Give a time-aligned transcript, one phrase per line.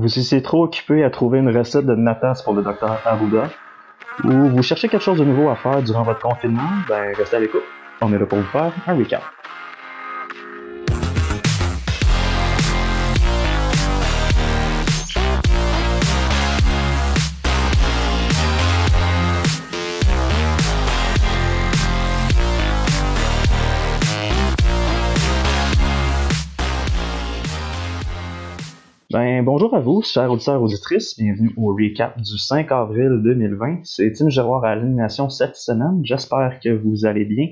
[0.00, 3.50] Vous étiez trop occupé à trouver une recette de natas pour le docteur Arruda,
[4.24, 7.40] ou vous cherchez quelque chose de nouveau à faire durant votre confinement, ben restez à
[7.40, 7.64] l'écoute.
[8.00, 9.20] On est là pour vous faire un recap.
[29.10, 31.18] Ben, bonjour à vous, chers auditeurs auditrices.
[31.18, 33.80] Bienvenue au recap du 5 avril 2020.
[33.82, 36.00] C'est Tim Giroir à l'animation cette semaine.
[36.04, 37.48] J'espère que vous allez bien.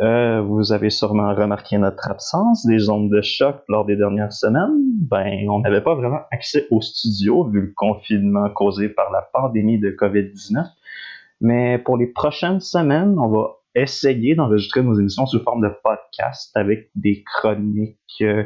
[0.00, 4.74] Euh, vous avez sûrement remarqué notre absence des ondes de choc lors des dernières semaines.
[5.08, 9.78] Ben, on n'avait pas vraiment accès au studio vu le confinement causé par la pandémie
[9.78, 10.66] de COVID-19.
[11.40, 16.50] Mais pour les prochaines semaines, on va essayer d'enregistrer nos émissions sous forme de podcast
[16.56, 17.98] avec des chroniques.
[18.20, 18.42] Euh,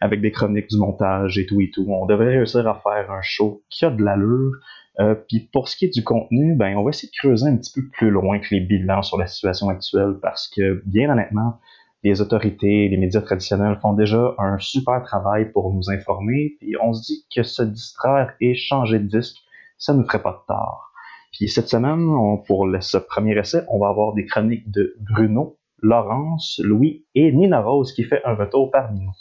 [0.00, 1.86] avec des chroniques du montage et tout et tout.
[1.88, 4.52] On devrait réussir à faire un show qui a de l'allure.
[4.98, 7.56] Euh, Puis pour ce qui est du contenu, ben on va essayer de creuser un
[7.56, 11.60] petit peu plus loin que les bilans sur la situation actuelle parce que bien honnêtement,
[12.02, 16.56] les autorités, les médias traditionnels font déjà un super travail pour nous informer.
[16.60, 19.36] Puis on se dit que se distraire et changer de disque,
[19.78, 20.92] ça ne ferait pas de tort.
[21.32, 25.58] Puis cette semaine, on, pour ce premier essai, on va avoir des chroniques de Bruno,
[25.82, 29.12] Laurence, Louis et Nina Rose qui fait un retour parmi nous.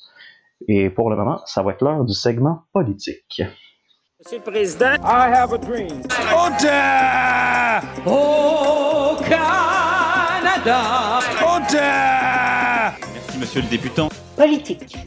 [0.67, 3.41] Et pour le moment, ça va être l'heure du segment politique.
[4.19, 6.01] Monsieur le Président, I have a dream.
[6.33, 6.49] Au
[9.23, 9.79] Canada.
[13.13, 14.09] Merci, monsieur le députant.
[14.35, 14.97] Politique.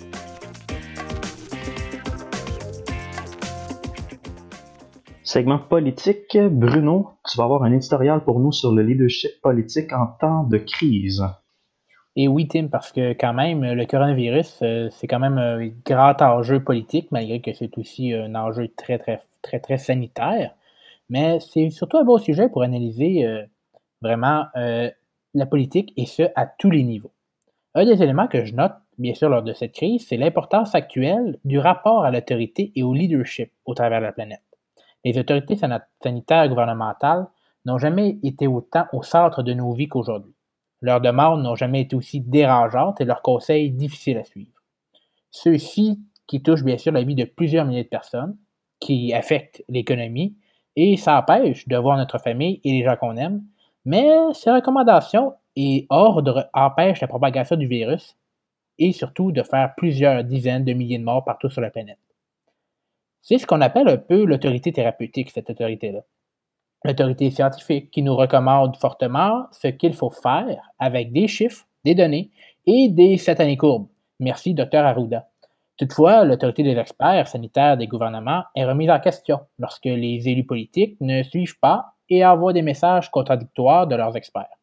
[5.22, 10.06] Segment politique, Bruno, tu vas avoir un éditorial pour nous sur le leadership politique en
[10.20, 11.22] temps de crise.
[12.14, 16.20] Et oui, Tim, parce que quand même, le coronavirus, euh, c'est quand même un grand
[16.20, 20.54] enjeu politique, malgré que c'est aussi un enjeu très, très, très, très sanitaire.
[21.08, 23.42] Mais c'est surtout un beau sujet pour analyser euh,
[24.02, 24.90] vraiment euh,
[25.34, 27.12] la politique, et ce, à tous les niveaux.
[27.74, 31.38] Un des éléments que je note, bien sûr, lors de cette crise, c'est l'importance actuelle
[31.46, 34.42] du rapport à l'autorité et au leadership au travers de la planète.
[35.04, 37.26] Les autorités sanitaires gouvernementales
[37.64, 40.34] n'ont jamais été autant au centre de nos vies qu'aujourd'hui.
[40.82, 44.52] Leurs demandes n'ont jamais été aussi dérangeantes et leurs conseils difficiles à suivre.
[45.30, 48.36] Ceux-ci qui touchent bien sûr la vie de plusieurs milliers de personnes,
[48.80, 50.36] qui affectent l'économie,
[50.74, 53.42] et ça empêche de voir notre famille et les gens qu'on aime,
[53.84, 58.16] mais ces recommandations et ordres empêchent la propagation du virus
[58.78, 61.98] et surtout de faire plusieurs dizaines de milliers de morts partout sur la planète.
[63.20, 66.00] C'est ce qu'on appelle un peu l'autorité thérapeutique, cette autorité-là.
[66.84, 72.30] L'autorité scientifique qui nous recommande fortement ce qu'il faut faire avec des chiffres, des données
[72.66, 73.86] et des satanées courbes.
[74.18, 74.78] Merci, Dr.
[74.78, 75.28] Arruda.
[75.78, 80.96] Toutefois, l'autorité des experts sanitaires des gouvernements est remise en question lorsque les élus politiques
[81.00, 84.58] ne suivent pas et envoient des messages contradictoires de leurs experts.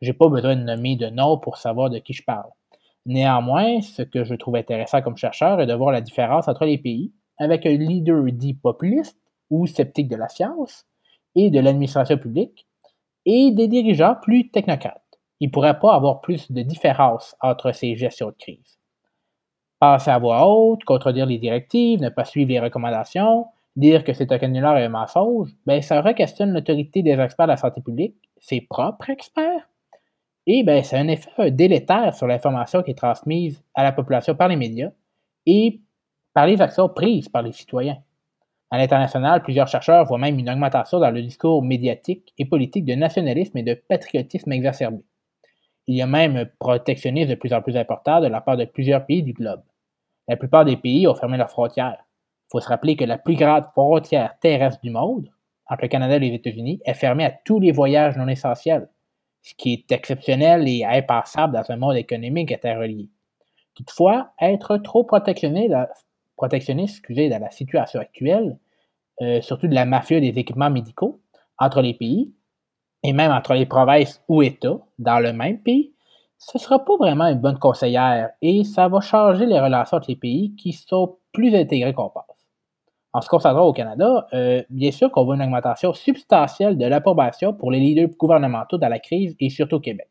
[0.00, 2.50] J'ai pas besoin de nommer de nom pour savoir de qui je parle.
[3.04, 6.78] Néanmoins, ce que je trouve intéressant comme chercheur est de voir la différence entre les
[6.78, 9.18] pays avec un leader dit populiste
[9.50, 10.86] ou sceptique de la science
[11.34, 12.66] et de l'administration publique
[13.26, 15.02] et des dirigeants plus technocrates.
[15.40, 18.78] Il ne pourrait pas avoir plus de différence entre ces gestions de crise.
[19.78, 23.46] Passer à voix haute, contredire les directives, ne pas suivre les recommandations,
[23.76, 27.52] dire que c'est un canular et un mensonge, ben, ça re-questionne l'autorité des experts de
[27.52, 29.68] la santé publique, ses propres experts,
[30.50, 34.48] et ben, c'est un effet délétère sur l'information qui est transmise à la population par
[34.48, 34.90] les médias
[35.44, 35.80] et
[36.32, 37.98] par les actions prises par les citoyens.
[38.70, 42.94] À l'international, plusieurs chercheurs voient même une augmentation dans le discours médiatique et politique de
[42.94, 45.02] nationalisme et de patriotisme exacerbé.
[45.86, 48.66] Il y a même un protectionnisme de plus en plus important de la part de
[48.66, 49.62] plusieurs pays du globe.
[50.28, 51.96] La plupart des pays ont fermé leurs frontières.
[51.98, 55.30] Il faut se rappeler que la plus grande frontière terrestre du monde,
[55.66, 58.90] entre le Canada et les États-Unis, est fermée à tous les voyages non essentiels,
[59.42, 63.08] ce qui est exceptionnel et impensable dans un monde économique interrelié.
[63.74, 68.58] Toutefois, être trop protectionniste dans la situation actuelle,
[69.20, 71.20] euh, surtout de la mafia des équipements médicaux
[71.58, 72.32] entre les pays,
[73.02, 75.92] et même entre les provinces ou États dans le même pays,
[76.38, 80.08] ce ne sera pas vraiment une bonne conseillère et ça va changer les relations entre
[80.08, 82.24] les pays qui sont plus intégrés qu'on pense.
[83.12, 87.52] En se concentrant au Canada, euh, bien sûr qu'on voit une augmentation substantielle de l'approbation
[87.54, 90.08] pour les leaders gouvernementaux dans la crise et surtout au Québec.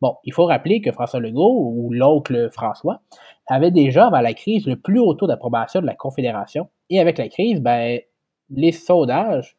[0.00, 3.00] Bon, il faut rappeler que François Legault, ou l'oncle François,
[3.46, 6.68] avait déjà avant la crise le plus haut taux d'approbation de la Confédération.
[6.90, 8.00] Et avec la crise, ben,
[8.50, 9.56] les sondages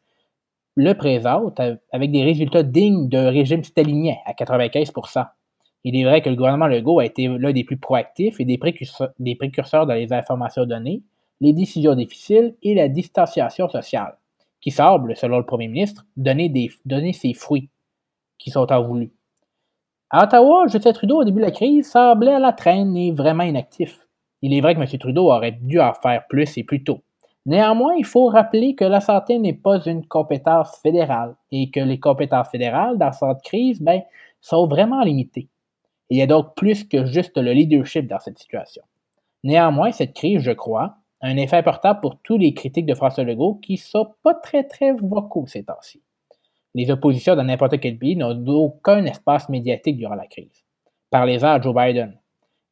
[0.76, 1.60] le présentent
[1.90, 5.26] avec des résultats dignes d'un régime stalinien à 95%
[5.84, 8.58] Il est vrai que le gouvernement Legault a été l'un des plus proactifs et des
[8.58, 11.02] précurseurs, dans les informations données,
[11.40, 14.18] les décisions difficiles et la distanciation sociale,
[14.60, 17.70] qui semble, selon le premier ministre, donner, donner ses fruits
[18.38, 19.12] qui sont en voulu.
[20.10, 23.42] À Ottawa, Justin Trudeau, au début de la crise, semblait à la traîne et vraiment
[23.42, 24.06] inactif.
[24.42, 24.98] Il est vrai que M.
[24.98, 27.02] Trudeau aurait dû en faire plus et plus tôt.
[27.46, 32.00] Néanmoins, il faut rappeler que la santé n'est pas une compétence fédérale et que les
[32.00, 34.02] compétences fédérales dans cette crise ben,
[34.40, 35.48] sont vraiment limitées.
[36.10, 38.82] Il y a donc plus que juste le leadership dans cette situation.
[39.44, 43.22] Néanmoins, cette crise, je crois, a un effet important pour tous les critiques de François
[43.22, 46.02] Legault qui sont pas très très vocaux ces temps-ci.
[46.74, 50.64] Les oppositions dans n'importe quel pays n'ont aucun espace médiatique durant la crise.
[51.10, 52.18] Parlez-en à Joe Biden.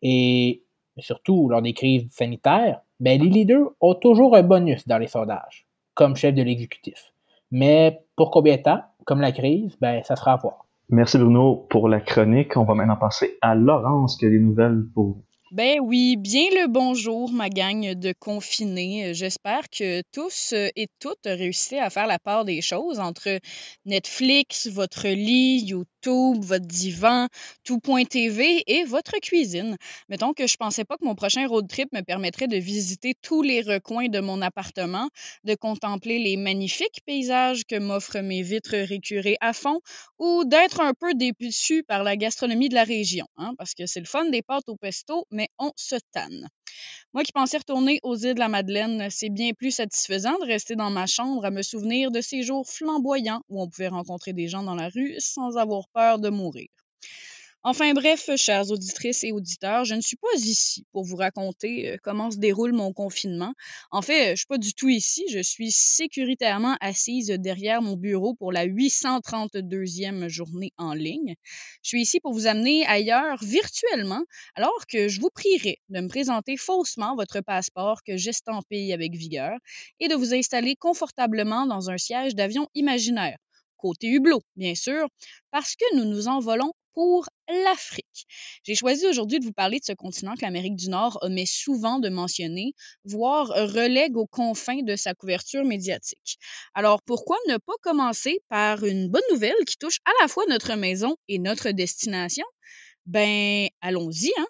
[0.02, 0.62] Et
[0.98, 5.66] surtout lors des crises sanitaires, ben, les leaders ont toujours un bonus dans les sondages,
[5.94, 7.12] comme chef de l'exécutif.
[7.50, 10.66] Mais pour combien de temps, comme la crise, ben, ça sera à voir.
[10.90, 12.56] Merci Bruno pour la chronique.
[12.56, 15.22] On va maintenant passer à Laurence qui a des nouvelles pour vous.
[15.50, 19.14] Ben oui, bien le bonjour, ma gang de confinés.
[19.14, 23.38] J'espère que tous et toutes réussissez à faire la part des choses entre
[23.86, 25.64] Netflix, votre lit,
[26.06, 27.28] Votre divan,
[27.64, 29.76] tout.tv et votre cuisine.
[30.10, 33.40] Mettons que je pensais pas que mon prochain road trip me permettrait de visiter tous
[33.42, 35.08] les recoins de mon appartement,
[35.44, 39.80] de contempler les magnifiques paysages que m'offrent mes vitres récurées à fond
[40.18, 44.00] ou d'être un peu déçu par la gastronomie de la région, hein, parce que c'est
[44.00, 46.48] le fun des pâtes au pesto, mais on se tanne.
[47.12, 50.76] Moi qui pensais retourner aux îles de la Madeleine, c'est bien plus satisfaisant de rester
[50.76, 54.48] dans ma chambre à me souvenir de ces jours flamboyants où on pouvait rencontrer des
[54.48, 56.68] gens dans la rue sans avoir peur de mourir.
[57.66, 61.96] Enfin bref, chères auditrices et auditeurs, je ne suis pas ici pour vous raconter euh,
[62.02, 63.54] comment se déroule mon confinement.
[63.90, 67.96] En fait, je ne suis pas du tout ici, je suis sécuritairement assise derrière mon
[67.96, 71.36] bureau pour la 832e journée en ligne.
[71.82, 74.24] Je suis ici pour vous amener ailleurs virtuellement,
[74.56, 79.56] alors que je vous prierai de me présenter faussement votre passeport que j'estampille avec vigueur
[80.00, 83.38] et de vous installer confortablement dans un siège d'avion imaginaire
[83.76, 85.06] côté hublot, bien sûr,
[85.50, 88.26] parce que nous nous envolons pour l'Afrique.
[88.62, 91.98] J'ai choisi aujourd'hui de vous parler de ce continent que l'Amérique du Nord omet souvent
[91.98, 92.72] de mentionner,
[93.04, 96.38] voire relègue aux confins de sa couverture médiatique.
[96.74, 100.74] Alors pourquoi ne pas commencer par une bonne nouvelle qui touche à la fois notre
[100.76, 102.46] maison et notre destination?
[103.06, 104.46] Ben, allons-y, hein?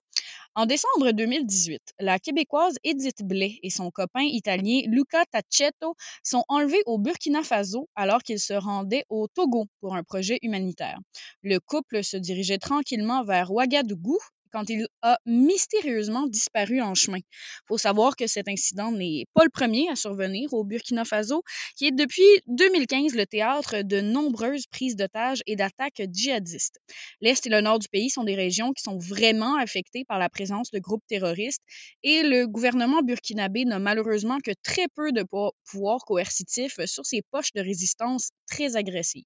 [0.56, 6.80] En décembre 2018, la Québécoise Edith Blais et son copain italien Luca Tacchetto sont enlevés
[6.86, 11.00] au Burkina Faso alors qu'ils se rendaient au Togo pour un projet humanitaire.
[11.42, 14.16] Le couple se dirigeait tranquillement vers Ouagadougou,
[14.54, 17.18] quand il a mystérieusement disparu en chemin.
[17.18, 21.42] Il faut savoir que cet incident n'est pas le premier à survenir au Burkina Faso,
[21.76, 26.78] qui est depuis 2015 le théâtre de nombreuses prises d'otages et d'attaques djihadistes.
[27.20, 30.30] L'Est et le Nord du pays sont des régions qui sont vraiment affectées par la
[30.30, 31.62] présence de groupes terroristes
[32.04, 35.24] et le gouvernement burkinabé n'a malheureusement que très peu de
[35.64, 39.24] pouvoir coercitif sur ses poches de résistance très agressives.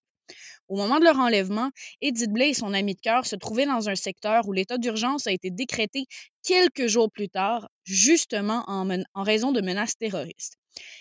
[0.69, 3.89] Au moment de leur enlèvement, Edith Blais et son ami de cœur se trouvaient dans
[3.89, 6.05] un secteur où l'état d'urgence a été décrété
[6.43, 10.59] quelques jours plus tard, justement en, en raison de menaces terroristes.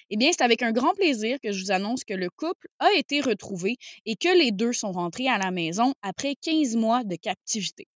[0.10, 2.92] Eh bien, c'est avec un grand plaisir que je vous annonce que le couple a
[2.94, 7.16] été retrouvé et que les deux sont rentrés à la maison après 15 mois de
[7.16, 7.88] captivité.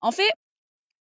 [0.00, 0.30] En fait,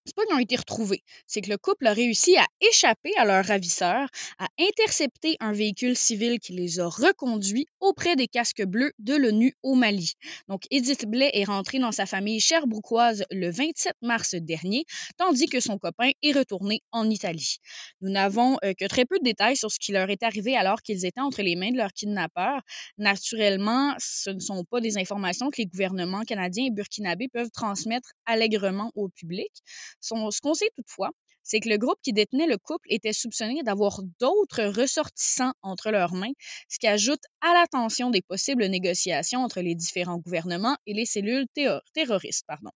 [0.07, 3.25] c'est pas qu'ils ont été retrouvés, c'est que le couple a réussi à échapper à
[3.25, 4.09] leur ravisseur,
[4.39, 9.55] à intercepter un véhicule civil qui les a reconduits auprès des casques bleus de l'ONU
[9.63, 10.15] au Mali.
[10.49, 14.85] Donc, Edith Blais est rentrée dans sa famille cherbrouquoise le 27 mars dernier,
[15.17, 17.57] tandis que son copain est retourné en Italie.
[18.01, 20.83] Nous n'avons euh, que très peu de détails sur ce qui leur est arrivé alors
[20.83, 22.63] qu'ils étaient entre les mains de leurs kidnappeurs.
[22.99, 28.11] Naturellement, ce ne sont pas des informations que les gouvernements canadiens et burkinabés peuvent transmettre
[28.25, 29.51] allègrement au public
[30.01, 31.11] ce qu'on sait toutefois,
[31.43, 36.13] c'est que le groupe qui détenait le couple était soupçonné d'avoir d'autres ressortissants entre leurs
[36.13, 36.33] mains,
[36.69, 41.07] ce qui ajoute à la tension des possibles négociations entre les différents gouvernements et les
[41.07, 41.47] cellules
[41.95, 42.45] terroristes.
[42.49, 42.71] Pardon.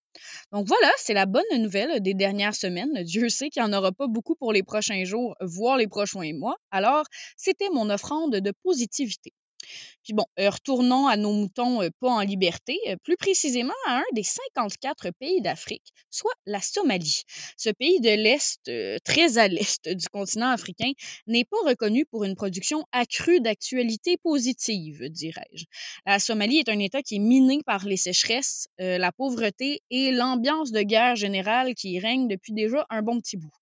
[0.53, 3.03] Donc voilà, c'est la bonne nouvelle des dernières semaines.
[3.05, 6.33] Dieu sait qu'il n'y en aura pas beaucoup pour les prochains jours, voire les prochains
[6.35, 6.57] mois.
[6.71, 7.05] Alors,
[7.37, 9.33] c'était mon offrande de positivité.
[10.05, 13.99] Puis bon, euh, retournons à nos moutons euh, pas en liberté, euh, plus précisément à
[13.99, 17.25] un des 54 pays d'Afrique, soit la Somalie.
[17.57, 18.71] Ce pays de l'Est,
[19.05, 20.93] très à l'Est du continent africain,
[21.27, 25.65] n'est pas reconnu pour une production accrue d'actualités positives, dirais-je.
[26.07, 30.73] La Somalie est un État qui est miné par les sécheresses, la pauvreté et l'ambiance
[30.73, 33.53] de guerre générale qui y règne depuis déjà un bon petit bout.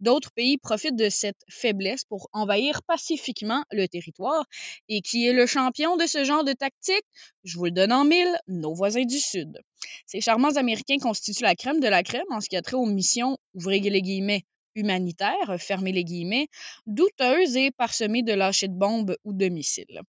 [0.00, 4.44] D'autres pays profitent de cette faiblesse pour envahir pacifiquement le territoire.
[4.88, 7.04] Et qui est le champion de ce genre de tactique?
[7.44, 9.60] Je vous le donne en mille, nos voisins du Sud.
[10.06, 12.86] Ces charmants Américains constituent la crème de la crème en ce qui a trait aux
[12.86, 14.42] missions, ouvrez les guillemets,
[14.74, 16.48] humanitaires, fermez les guillemets,
[16.86, 20.00] douteuses et parsemées de lâchers de bombes ou de missiles.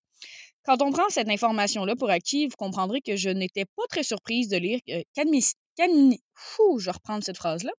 [0.64, 4.48] Quand on prend cette information-là pour acquis, vous comprendrez que je n'étais pas très surprise
[4.50, 4.94] de lire que
[6.80, 7.72] je vais reprendre cette phrase-là.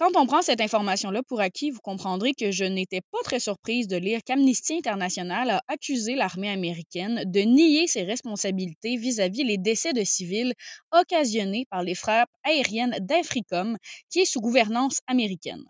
[0.00, 3.86] Quand on prend cette information-là pour acquis, vous comprendrez que je n'étais pas très surprise
[3.86, 9.92] de lire qu'Amnesty International a accusé l'armée américaine de nier ses responsabilités vis-à-vis les décès
[9.92, 10.54] de civils
[10.90, 13.76] occasionnés par les frappes aériennes d'Africom,
[14.08, 15.62] qui est sous gouvernance américaine.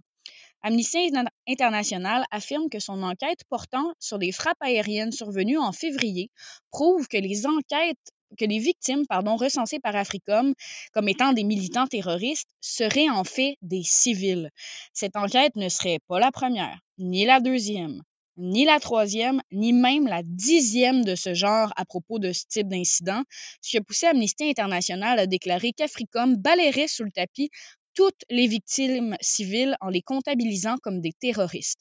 [0.63, 1.11] Amnesty
[1.49, 6.31] International affirme que son enquête portant sur les frappes aériennes survenues en février
[6.71, 10.55] prouve que les enquêtes que les victimes pardon, recensées par Africom
[10.93, 14.51] comme étant des militants terroristes seraient en fait des civils.
[14.93, 18.03] Cette enquête ne serait pas la première, ni la deuxième,
[18.37, 22.69] ni la troisième, ni même la dixième de ce genre à propos de ce type
[22.69, 23.23] d'incident,
[23.61, 27.51] ce qui a poussé Amnesty International à déclarer qu'Africom balayerait sous le tapis
[27.95, 31.81] toutes les victimes civiles en les comptabilisant comme des terroristes.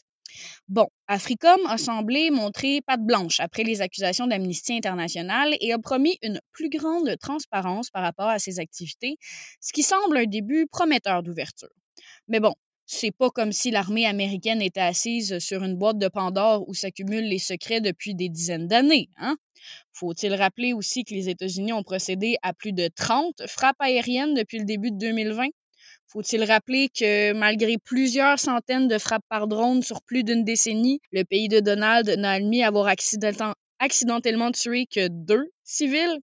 [0.67, 6.17] Bon, Africom a semblé montrer patte blanche après les accusations d'Amnesty International et a promis
[6.21, 9.17] une plus grande transparence par rapport à ses activités,
[9.61, 11.69] ce qui semble un début prometteur d'ouverture.
[12.27, 12.53] Mais bon,
[12.85, 17.27] c'est pas comme si l'armée américaine était assise sur une boîte de Pandore où s'accumulent
[17.27, 19.37] les secrets depuis des dizaines d'années, hein?
[19.93, 24.57] Faut-il rappeler aussi que les États-Unis ont procédé à plus de 30 frappes aériennes depuis
[24.57, 25.49] le début de 2020?
[26.11, 31.23] Faut-il rappeler que malgré plusieurs centaines de frappes par drone sur plus d'une décennie, le
[31.23, 36.19] pays de Donald n'a admis avoir accidentellement tué que deux civils?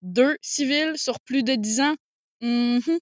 [0.00, 1.96] Deux civils sur plus de dix ans?
[2.40, 2.98] Mm-hmm.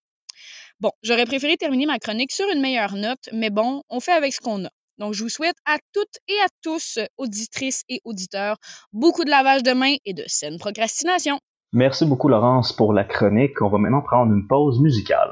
[0.81, 4.35] Bon, j'aurais préféré terminer ma chronique sur une meilleure note, mais bon, on fait avec
[4.35, 4.71] ce qu'on a.
[4.99, 8.57] Donc, je vous souhaite à toutes et à tous, auditrices et auditeurs,
[8.93, 11.39] beaucoup de lavage de mains et de saine procrastination.
[11.73, 13.63] Merci beaucoup, Laurence, pour la chronique.
[13.63, 15.31] On va maintenant prendre une pause musicale.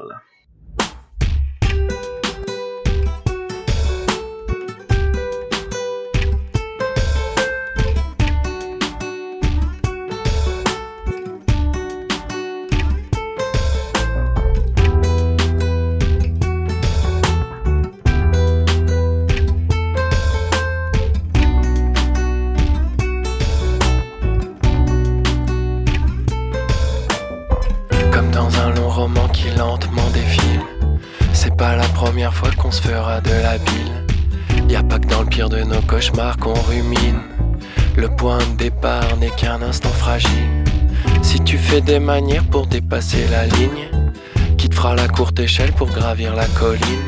[32.33, 34.69] Fois qu'on se fera de la bile.
[34.69, 37.21] Y a pas que dans le pire de nos cauchemars qu'on rumine.
[37.95, 40.63] Le point de départ n'est qu'un instant fragile.
[41.21, 43.89] Si tu fais des manières pour dépasser la ligne,
[44.57, 47.07] qui te fera la courte échelle pour gravir la colline?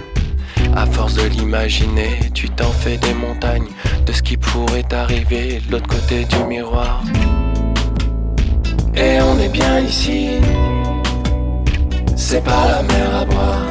[0.75, 3.69] À force de l'imaginer, tu t'en fais des montagnes
[4.05, 7.01] de ce qui pourrait t'arriver de l'autre côté du miroir.
[8.95, 10.29] Et on est bien ici,
[12.27, 13.61] c'est pas la mer à boire.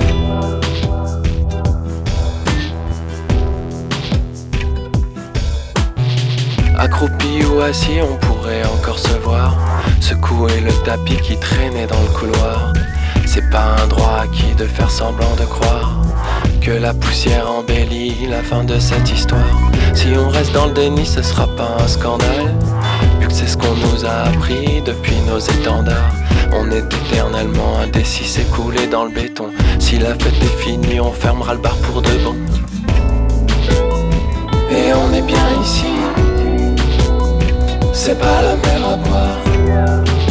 [6.78, 9.56] Accroupi ou assis, on pourrait encore se voir.
[10.00, 12.72] Secouer le tapis qui traînait dans le couloir.
[13.26, 16.00] C'est pas un droit acquis de faire semblant de croire
[16.60, 19.58] que la poussière embellit la fin de cette histoire.
[19.94, 22.54] Si on reste dans le déni, ce sera pas un scandale.
[23.28, 26.12] C'est ce qu'on nous a appris depuis nos étendards.
[26.52, 29.50] On est éternellement indécis, coulé dans le béton.
[29.78, 32.36] Si la fête est finie, on fermera le bar pour de bon.
[34.70, 35.86] Et on est bien ici
[38.06, 40.23] c'est pas la mer à boire.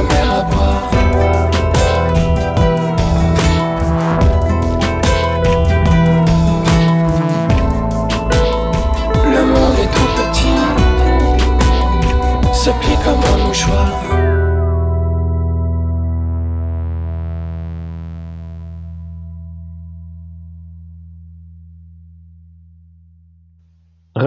[0.00, 0.06] Le
[9.44, 10.56] monde est tout petit,
[12.54, 13.88] se plie comme un mouchoir.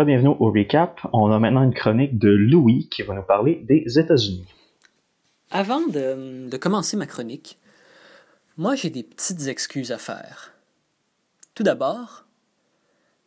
[0.06, 1.00] Bienvenue au recap.
[1.14, 4.46] On a maintenant une chronique de Louis qui va nous parler des États-Unis.
[5.56, 7.60] Avant de, commencer ma chronique,
[8.58, 10.52] moi j'ai des petites excuses à faire.
[11.54, 12.26] Tout d'abord,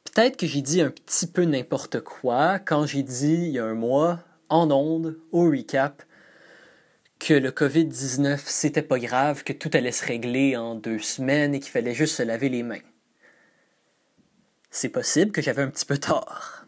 [0.03, 3.65] peut-être que j'ai dit un petit peu n'importe quoi quand j'ai dit il y a
[3.65, 4.19] un mois,
[4.49, 6.03] en ondes, au recap,
[7.21, 11.61] que le COVID-19 c'était pas grave, que tout allait se régler en deux semaines et
[11.61, 12.83] qu'il fallait juste se laver les mains.
[14.73, 16.65] C'est possible que j'avais un petit peu tort.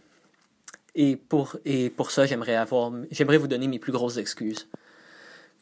[0.94, 4.68] Et pour, et pour ça, j'aimerais avoir, j'aimerais vous donner mes plus grosses excuses.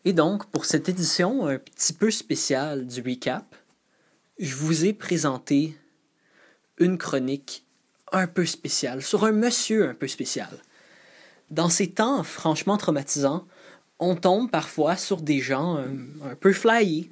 [0.06, 3.56] Et donc, pour cette édition un petit peu spéciale du recap,
[4.38, 5.76] je vous ai présenté
[6.78, 7.64] une chronique
[8.12, 10.62] un peu spéciale sur un monsieur un peu spécial.
[11.50, 13.48] Dans ces temps franchement traumatisants,
[13.98, 15.96] on tombe parfois sur des gens un,
[16.30, 17.10] un peu flyés.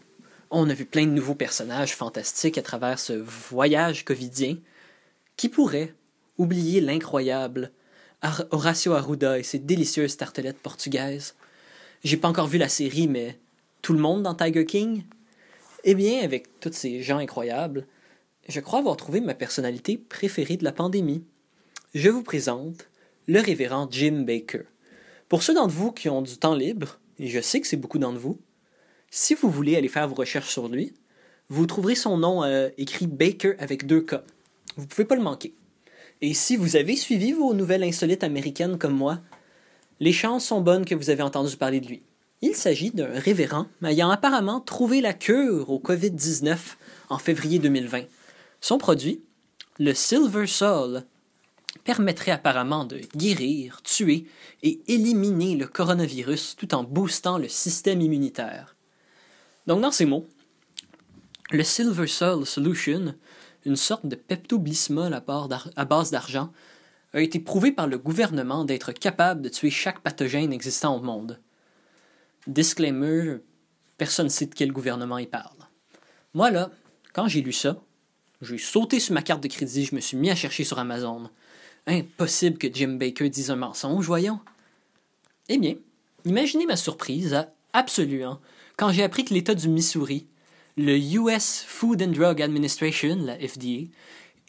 [0.51, 4.57] On a vu plein de nouveaux personnages fantastiques à travers ce voyage covidien
[5.37, 5.93] qui pourrait
[6.39, 7.73] oublier l'incroyable
[8.53, 11.35] Horacio Arruda et ses délicieuses tartelettes portugaises.
[12.05, 13.39] J'ai pas encore vu la série, mais
[13.81, 15.05] tout le monde dans Tiger King?
[15.85, 17.87] Eh bien, avec tous ces gens incroyables,
[18.47, 21.25] je crois avoir trouvé ma personnalité préférée de la pandémie.
[21.95, 22.91] Je vous présente
[23.27, 24.65] le révérend Jim Baker.
[25.31, 27.99] Pour ceux d'entre vous qui ont du temps libre, et je sais que c'est beaucoup
[27.99, 28.39] d'entre vous,
[29.11, 30.93] si vous voulez aller faire vos recherches sur lui,
[31.49, 34.17] vous trouverez son nom euh, écrit Baker avec deux K.
[34.77, 35.55] Vous pouvez pas le manquer.
[36.21, 39.21] Et si vous avez suivi vos nouvelles insolites américaines comme moi,
[40.01, 42.03] les chances sont bonnes que vous avez entendu parler de lui.
[42.43, 46.59] Il s'agit d'un révérend ayant apparemment trouvé la cure au COVID-19
[47.09, 48.03] en février 2020.
[48.61, 49.23] Son produit,
[49.79, 51.05] le Silver Sol,
[51.85, 54.27] permettrait apparemment de guérir, tuer
[54.63, 58.77] et éliminer le coronavirus tout en boostant le système immunitaire.
[59.67, 60.27] Donc dans ces mots,
[61.51, 63.15] le Silver Sol Solution
[63.65, 66.53] une sorte de pepto-bismol à base d'argent,
[67.15, 71.41] a été prouvé par le gouvernement d'être capable de tuer chaque pathogène existant au monde.
[72.47, 73.39] Disclaimer,
[73.97, 75.57] personne ne sait de quel gouvernement il parle.
[76.35, 76.71] Moi, là,
[77.13, 77.81] quand j'ai lu ça,
[78.43, 81.31] j'ai sauté sur ma carte de crédit, je me suis mis à chercher sur Amazon.
[81.87, 84.41] Impossible que Jim Baker dise un mensonge, voyons.
[85.49, 85.77] Eh bien,
[86.25, 88.41] imaginez ma surprise absolue hein,
[88.77, 90.27] quand j'ai appris que l'État du Missouri
[90.77, 93.89] le US Food and Drug Administration, la FDA,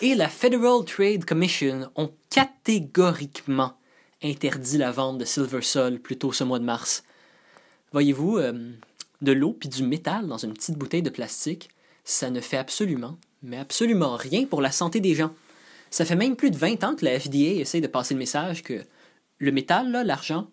[0.01, 3.77] et la Federal Trade Commission ont catégoriquement
[4.21, 7.03] interdit la vente de Silver Sol plus tôt ce mois de mars.
[7.91, 8.71] Voyez-vous, euh,
[9.21, 11.69] de l'eau puis du métal dans une petite bouteille de plastique,
[12.03, 15.33] ça ne fait absolument, mais absolument rien pour la santé des gens.
[15.91, 18.63] Ça fait même plus de 20 ans que la FDA essaie de passer le message
[18.63, 18.83] que
[19.37, 20.49] le métal, l'argent,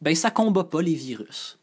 [0.00, 1.58] ben ça combat pas les virus.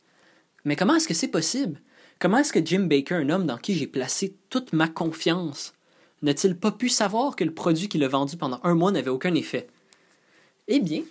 [0.66, 1.82] Mais comment est-ce que c'est possible?
[2.20, 5.74] Comment est-ce que Jim Baker, un homme dans qui j'ai placé toute ma confiance,
[6.22, 9.34] n'a-t-il pas pu savoir que le produit qu'il a vendu pendant un mois n'avait aucun
[9.34, 9.68] effet?
[10.68, 11.04] Eh bien,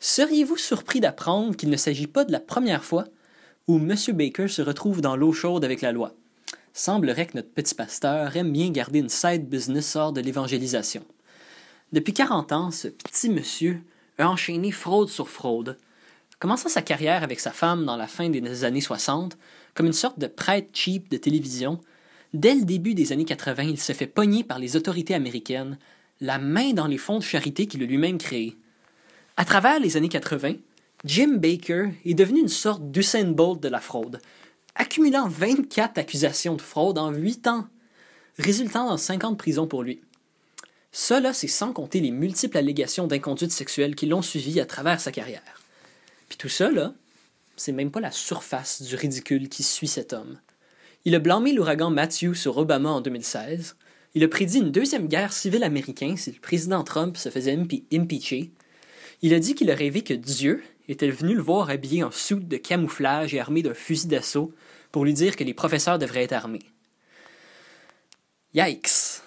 [0.00, 3.04] seriez-vous surpris d'apprendre qu'il ne s'agit pas de la première fois
[3.68, 3.94] où M.
[4.12, 6.14] Baker se retrouve dans l'eau chaude avec la loi?
[6.72, 11.04] Semblerait que notre petit pasteur aime bien garder une side business hors de l'évangélisation.
[11.92, 13.82] Depuis 40 ans, ce petit monsieur
[14.18, 15.76] a enchaîné fraude sur fraude,
[16.38, 19.36] commençant sa carrière avec sa femme dans la fin des années 60,
[19.74, 21.78] comme une sorte de prêtre cheap de télévision,
[22.32, 25.78] dès le début des années 80, il se fait pogner par les autorités américaines,
[26.20, 28.56] la main dans les fonds de charité qu'il a lui-même créés.
[29.36, 30.54] À travers les années 80,
[31.04, 34.20] Jim Baker est devenu une sorte d'Usain Bolt de la fraude,
[34.74, 37.66] accumulant 24 accusations de fraude en 8 ans,
[38.38, 40.00] résultant dans 50 prisons pour lui.
[40.92, 45.10] Cela, c'est sans compter les multiples allégations d'inconduite sexuelle qui l'ont suivi à travers sa
[45.10, 45.62] carrière.
[46.28, 46.92] Puis tout ça, là,
[47.56, 50.38] c'est même pas la surface du ridicule qui suit cet homme.
[51.04, 53.74] Il a blâmé l'ouragan Matthew sur Obama en 2016.
[54.14, 57.58] Il a prédit une deuxième guerre civile américaine si le président Trump se faisait
[57.92, 58.52] impeacher.
[59.20, 62.46] Il a dit qu'il a rêvé que Dieu était venu le voir habillé en soute
[62.46, 64.54] de camouflage et armé d'un fusil d'assaut
[64.92, 66.70] pour lui dire que les professeurs devraient être armés.
[68.54, 69.22] Yikes!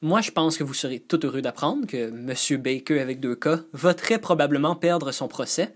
[0.00, 2.62] Moi, je pense que vous serez tout heureux d'apprendre que M.
[2.62, 5.74] Baker avec deux cas va très probablement perdre son procès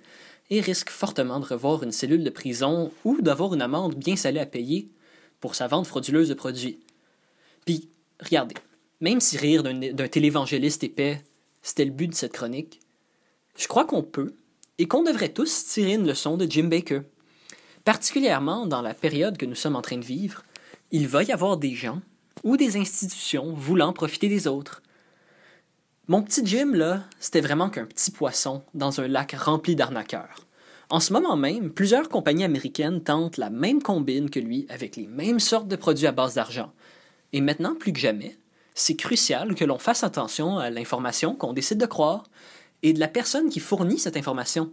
[0.49, 4.41] et risque fortement de revoir une cellule de prison ou d'avoir une amende bien salée
[4.41, 4.89] à payer
[5.47, 6.81] pour sa vente frauduleuse de produits.
[7.65, 8.57] Puis, regardez,
[9.01, 11.23] même si rire d'un télévangéliste épais,
[11.63, 12.81] c'était le but de cette chronique,
[13.57, 14.35] je crois qu'on peut
[14.79, 17.03] et qu'on devrait tous tirer une leçon de Jim Baker.
[17.85, 20.43] Particulièrement dans la période que nous sommes en train de vivre,
[20.91, 22.01] il va y avoir des gens
[22.43, 24.83] ou des institutions voulant profiter des autres.
[26.09, 30.46] Mon petit Jim, là, c'était vraiment qu'un petit poisson dans un lac rempli d'arnaqueurs.
[30.89, 35.09] En ce moment même, plusieurs compagnies américaines tentent la même combine que lui avec les
[35.09, 36.73] mêmes sortes de produits à base d'argent.
[37.33, 38.39] Et maintenant, plus que jamais,
[38.75, 42.25] c'est crucial que l'on fasse attention à l'information qu'on décide de croire
[42.83, 44.73] et de la personne qui fournit cette information.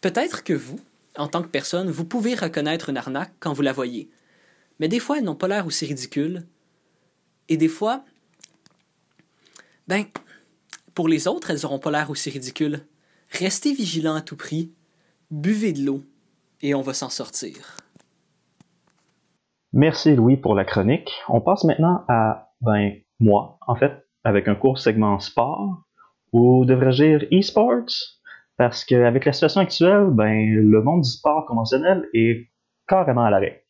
[0.00, 0.80] Peut-être que vous,
[1.16, 4.10] en tant que personne, vous pouvez reconnaître une arnaque quand vous la voyez.
[4.80, 6.44] Mais des fois, elles n'ont pas l'air aussi ridicules
[7.48, 8.04] et des fois,
[9.86, 10.04] ben,
[10.94, 12.84] pour les autres, elles n'auront pas l'air aussi ridicules.
[13.30, 14.72] Restez vigilants à tout prix,
[15.32, 16.02] buvez de l'eau,
[16.60, 17.76] et on va s'en sortir.
[19.72, 21.10] Merci Louis pour la chronique.
[21.28, 25.84] On passe maintenant à, ben, moi, en fait, avec un court segment sport,
[26.32, 28.18] ou devrais-je dire e-sports,
[28.58, 32.50] parce qu'avec la situation actuelle, ben, le monde du sport conventionnel est
[32.86, 33.64] carrément à l'arrêt.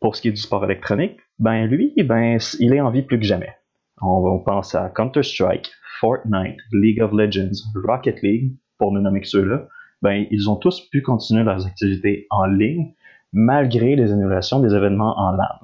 [0.00, 3.18] Pour ce qui est du sport électronique, ben lui, ben, il est en vie plus
[3.18, 3.54] que jamais.
[4.00, 9.68] On, pense à Counter-Strike, Fortnite, League of Legends, Rocket League, pour ne nommer que ceux-là.
[10.02, 12.94] Ben, ils ont tous pu continuer leurs activités en ligne
[13.32, 15.60] malgré les annulations des événements en LAN.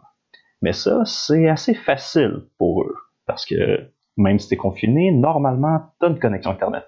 [0.62, 2.94] Mais ça, c'est assez facile pour eux,
[3.26, 6.84] parce que même si tu es confiné, normalement, tu as une connexion Internet.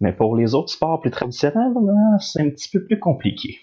[0.00, 3.58] Mais pour les autres sports plus traditionnels, ben, c'est un petit peu plus compliqué.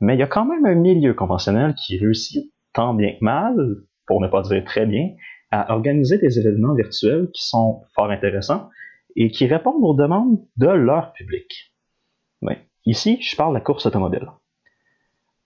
[0.00, 3.54] Mais il y a quand même un milieu conventionnel qui réussit tant bien que mal,
[4.06, 5.10] pour ne pas dire très bien,
[5.50, 8.70] à organiser des événements virtuels qui sont fort intéressants
[9.16, 11.71] et qui répondent aux demandes de leur public.
[12.84, 14.28] Ici, je parle de la course automobile.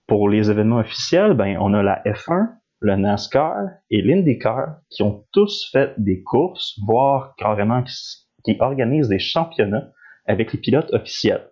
[0.07, 5.25] Pour les événements officiels, ben, on a la F1, le NASCAR et l'IndyCar qui ont
[5.31, 7.83] tous fait des courses, voire carrément
[8.43, 9.91] qui organisent des championnats
[10.25, 11.49] avec les pilotes officiels,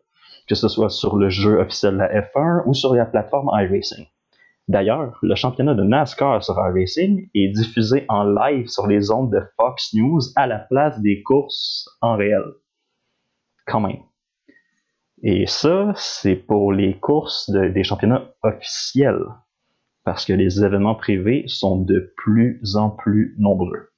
[0.48, 4.06] que ce soit sur le jeu officiel de la F1 ou sur la plateforme iRacing.
[4.68, 9.42] D'ailleurs, le championnat de NASCAR sur iRacing est diffusé en live sur les ondes de
[9.58, 12.44] Fox News à la place des courses en réel.
[13.68, 14.02] Quand même.
[15.28, 19.26] Et ça, c'est pour les courses des championnats officiels,
[20.04, 23.90] parce que les événements privés sont de plus en plus nombreux.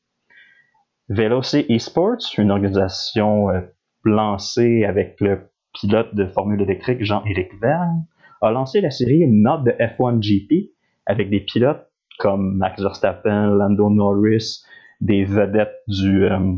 [1.10, 3.60] Veloci Esports, une organisation euh,
[4.06, 8.06] lancée avec le pilote de Formule électrique Jean-Éric Vergne,
[8.40, 10.72] a lancé la série Not de F1 GP
[11.06, 14.64] avec des pilotes comme Max Verstappen, Lando Norris,
[15.02, 16.56] des vedettes du, euh,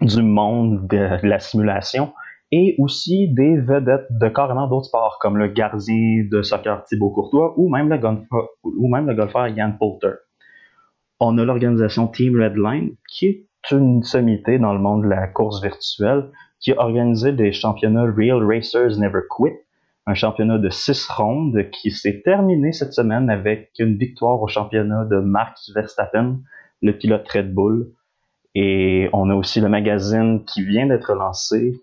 [0.00, 2.12] du monde de la simulation
[2.52, 7.54] et aussi des vedettes de carrément d'autres sports comme le gardien de soccer Thibaut Courtois
[7.56, 10.14] ou même le golfeur, ou même le golfeur Ian Poulter.
[11.20, 15.62] On a l'organisation Team Redline qui est une sommité dans le monde de la course
[15.62, 19.54] virtuelle qui a organisé des championnats Real Racers Never Quit
[20.10, 25.04] un championnat de six rondes qui s'est terminé cette semaine avec une victoire au championnat
[25.04, 26.40] de Max Verstappen,
[26.82, 27.92] le pilote Red Bull.
[28.54, 31.80] Et on a aussi le magazine qui vient d'être lancé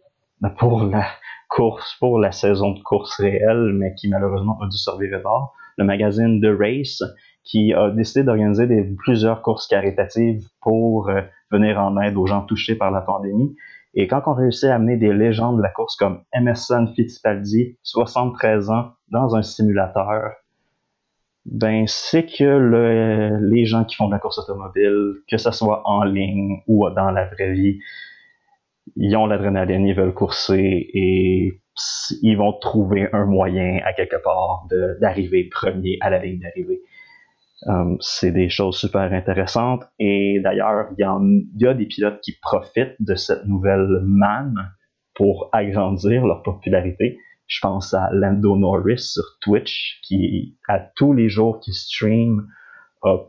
[0.58, 1.06] pour la
[1.50, 5.54] course, pour la saison de course réelle, mais qui malheureusement a dû survivre bord.
[5.78, 7.04] Le magazine The Race
[7.44, 12.76] qui a décidé d'organiser plusieurs courses caritatives pour euh, venir en aide aux gens touchés
[12.76, 13.56] par la pandémie.
[13.94, 18.70] Et quand on réussit à amener des légendes de la course comme Emerson Fittipaldi, 73
[18.70, 20.34] ans, dans un simulateur,
[21.46, 26.04] ben c'est que les gens qui font de la course automobile, que ce soit en
[26.04, 27.80] ligne ou dans la vraie vie,
[28.96, 31.62] ils ont l'adrénaline, ils veulent courser et
[32.22, 34.68] ils vont trouver un moyen à quelque part
[35.00, 36.82] d'arriver premier à la ligne d'arrivée.
[37.66, 39.84] Um, c'est des choses super intéressantes.
[40.00, 44.72] Et d'ailleurs, il y, a des pilotes qui profitent de cette nouvelle manne
[45.16, 47.18] pour agrandir leur popularité.
[47.48, 52.48] Je pense à Lando Norris sur Twitch, qui à tous les jours qui stream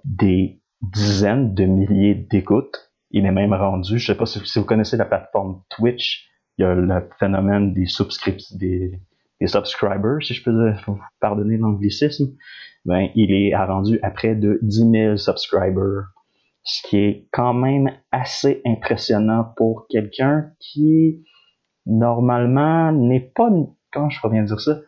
[0.04, 2.88] des dizaines de milliers d'écoutes.
[3.10, 6.64] Il est même rendu, je sais pas si, vous connaissez la plateforme Twitch, il y
[6.64, 7.86] a le phénomène des,
[8.52, 9.00] des,
[9.40, 10.72] des subscribers, si je peux
[11.20, 12.34] pardonner l'anglicisme.
[12.84, 16.04] Ben, il est rendu à près de 10 000 subscribers,
[16.62, 21.24] ce qui est quand même assez impressionnant pour quelqu'un qui,
[21.86, 23.50] normalement, n'est pas,
[23.92, 24.80] comment je bien dire ça,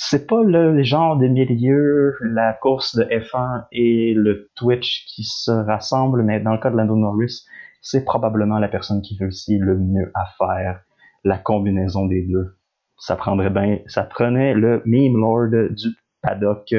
[0.00, 5.50] c'est pas le genre de milieu, la course de F1 et le Twitch qui se
[5.50, 7.44] rassemblent, mais dans le cas de Lando Norris,
[7.80, 10.82] c'est probablement la personne qui réussit le mieux à faire
[11.24, 12.56] la combinaison des deux.
[12.96, 15.88] Ça prendrait bien, ça prenait le meme lord du
[16.20, 16.74] paddock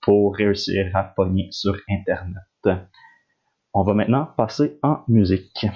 [0.00, 2.68] pour réussir à pogner sur Internet.
[3.74, 5.66] On va maintenant passer en musique.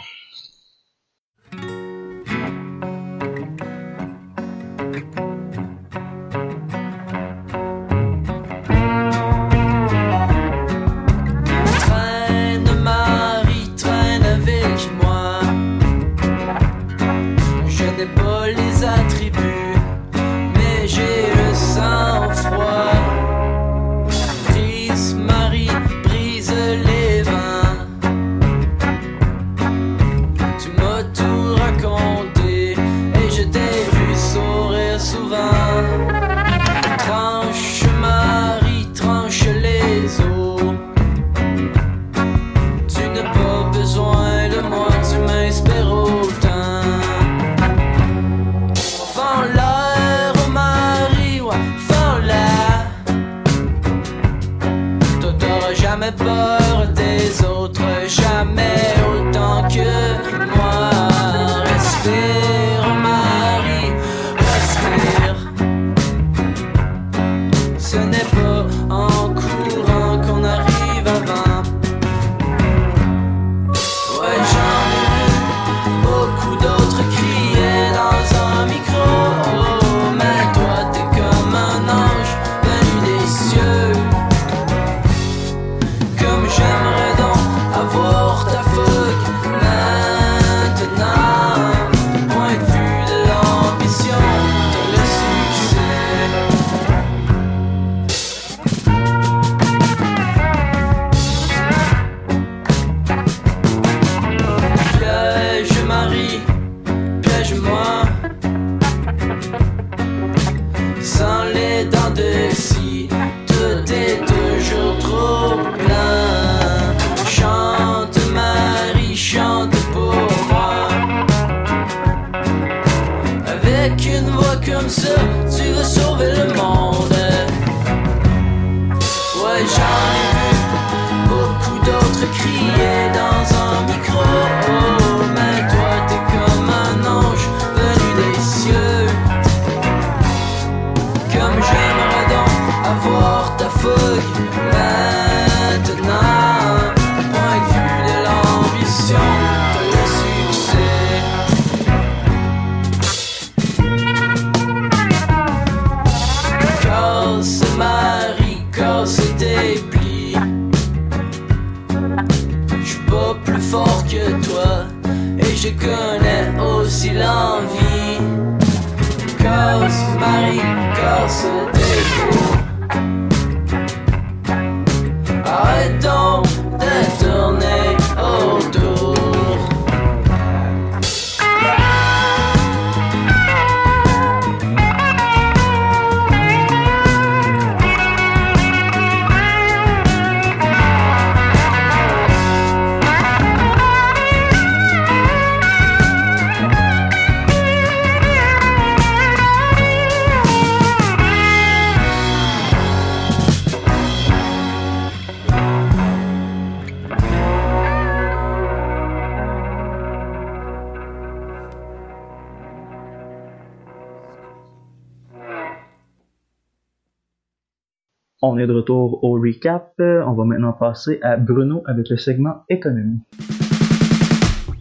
[218.56, 219.92] On est de retour au recap.
[219.98, 223.20] On va maintenant passer à Bruno avec le segment économie.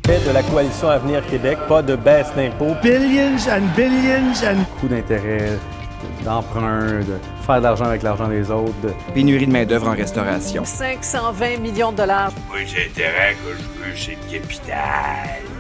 [0.06, 2.74] De la coalition Avenir Québec, pas de baisse d'impôts.
[2.82, 4.64] Billions and billions and.
[4.80, 5.60] Coûts d'intérêt,
[6.24, 8.72] d'emprunt, de faire de l'argent avec l'argent des autres.
[9.14, 10.64] Pénurie de main-d'œuvre en restauration.
[10.64, 12.32] 520 millions de dollars.
[12.54, 15.55] Oui, j'ai intérêt que je veux chez Capital.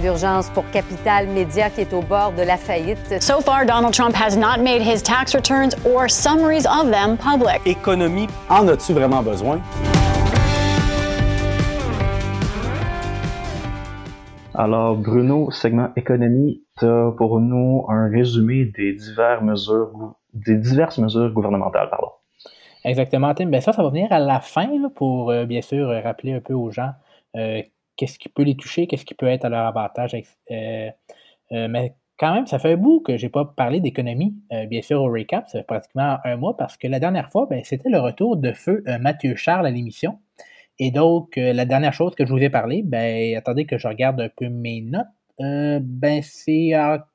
[0.00, 3.20] D'urgence pour Capital Média qui est au bord de la faillite.
[3.20, 7.60] So far, Donald Trump has not made his tax returns or summaries of them public.
[7.66, 9.60] Économie, en as-tu vraiment besoin?
[14.54, 20.98] Alors, Bruno, segment économie, tu as pour nous un résumé des, diverses mesures, des diverses
[20.98, 21.88] mesures gouvernementales.
[21.90, 22.08] Pardon.
[22.84, 23.46] Exactement, Tim.
[23.46, 26.40] Ben ça, ça va venir à la fin là, pour, euh, bien sûr, rappeler un
[26.40, 26.90] peu aux gens
[27.36, 27.62] euh,
[28.02, 30.16] qu'est-ce qui peut les toucher, qu'est-ce qui peut être à leur avantage.
[30.50, 30.90] Euh,
[31.52, 34.82] euh, mais quand même, ça fait un bout que j'ai pas parlé d'économie, euh, bien
[34.82, 35.48] sûr, au recap.
[35.48, 38.52] Ça fait pratiquement un mois parce que la dernière fois, ben, c'était le retour de
[38.52, 40.18] feu Mathieu Charles à l'émission.
[40.80, 44.20] Et donc, la dernière chose que je vous ai parlé, ben, attendez que je regarde
[44.20, 45.06] un peu mes notes.
[45.38, 47.06] ben, c'est à,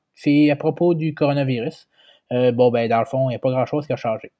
[0.58, 1.86] propos du coronavirus.
[2.30, 4.32] bon, ben, dans le fond, il n'y a pas grand-chose qui a changé.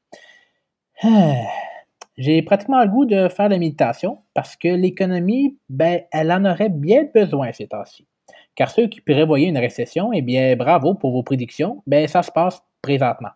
[2.19, 6.69] J'ai pratiquement le goût de faire la méditation parce que l'économie, ben, elle en aurait
[6.69, 8.09] bien besoin ces temps-ci.
[8.57, 12.33] Car ceux qui prévoyaient une récession, eh bien, bravo pour vos prédictions, ben, ça se
[12.33, 13.29] passe présentement.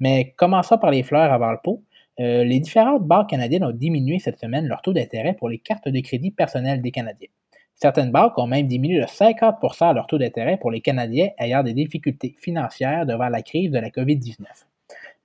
[0.00, 1.82] Mais commençons par les fleurs avant le pot.
[2.20, 5.88] Euh, les différentes banques canadiennes ont diminué cette semaine leur taux d'intérêt pour les cartes
[5.88, 7.28] de crédit personnelles des Canadiens.
[7.74, 11.72] Certaines banques ont même diminué de 50% leur taux d'intérêt pour les Canadiens ayant des
[11.72, 14.44] difficultés financières devant la crise de la COVID-19.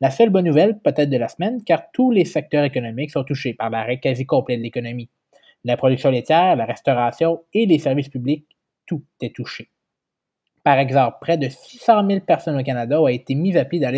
[0.01, 3.53] La seule bonne nouvelle, peut-être de la semaine, car tous les secteurs économiques sont touchés
[3.53, 5.11] par l'arrêt quasi complet de l'économie.
[5.63, 8.47] La production laitière, la restauration et les services publics
[8.87, 9.69] tout est touché.
[10.63, 13.91] Par exemple, près de 600 000 personnes au Canada ont été mises à pied dans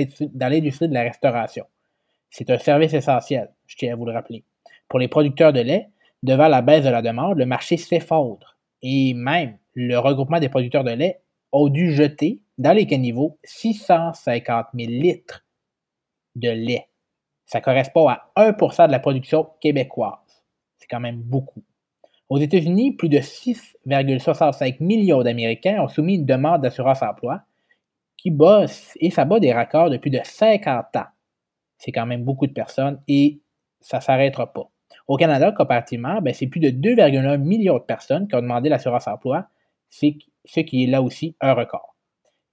[0.49, 1.65] l'industrie de la restauration.
[2.29, 4.43] C'est un service essentiel, je tiens à vous le rappeler.
[4.89, 5.87] Pour les producteurs de lait,
[6.21, 8.57] devant la baisse de la demande, le marché s'effondre.
[8.81, 11.21] Et même, le regroupement des producteurs de lait
[11.53, 15.45] a dû jeter dans les caniveaux 650 000 litres
[16.35, 16.87] de lait.
[17.45, 20.43] Ça correspond à 1% de la production québécoise.
[20.77, 21.63] C'est quand même beaucoup.
[22.29, 27.41] Aux États-Unis, plus de 6,65 millions d'Américains ont soumis une demande d'assurance emploi
[28.17, 28.65] qui bat
[28.95, 31.05] et ça bat des records de plus de 50 ans.
[31.77, 33.41] C'est quand même beaucoup de personnes et
[33.81, 34.69] ça ne s'arrêtera pas.
[35.07, 39.07] Au Canada, comparativement, ben, c'est plus de 2,1 millions de personnes qui ont demandé l'assurance
[39.07, 39.47] emploi,
[39.89, 41.92] ce qui est là aussi un record.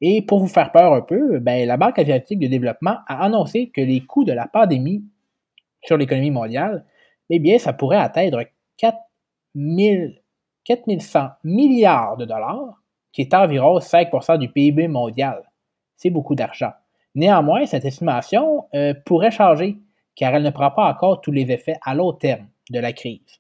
[0.01, 3.69] Et pour vous faire peur un peu, ben, la Banque asiatique de développement a annoncé
[3.69, 5.05] que les coûts de la pandémie
[5.83, 6.85] sur l'économie mondiale,
[7.29, 8.43] eh bien, ça pourrait atteindre
[8.77, 8.97] 4
[10.65, 12.83] 4100 milliards de dollars,
[13.13, 15.43] qui est environ 5% du PIB mondial.
[15.97, 16.73] C'est beaucoup d'argent.
[17.15, 19.79] Néanmoins, cette estimation euh, pourrait changer,
[20.15, 23.39] car elle ne prend pas encore tous les effets à long terme de la crise.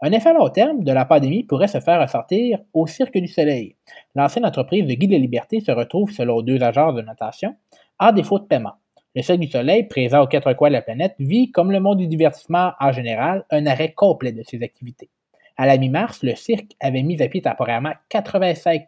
[0.00, 3.26] Un effet à long terme de la pandémie pourrait se faire ressortir au Cirque du
[3.26, 3.76] Soleil.
[4.14, 7.56] L'ancienne entreprise de Guide de Liberté se retrouve, selon deux agences de notation,
[7.98, 8.74] en défaut de paiement.
[9.16, 11.98] Le Cirque du Soleil, présent aux quatre coins de la planète, vit, comme le monde
[11.98, 15.10] du divertissement en général, un arrêt complet de ses activités.
[15.56, 18.86] À la mi-mars, le cirque avait mis à pied temporairement 85